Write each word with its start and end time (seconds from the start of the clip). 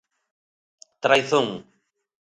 Traizón. 1.03 1.47